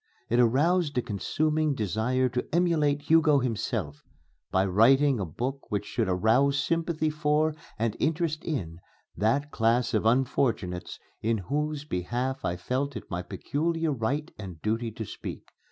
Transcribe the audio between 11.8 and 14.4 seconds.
behalf I felt it my peculiar right